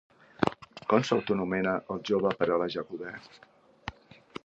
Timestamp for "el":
1.97-2.03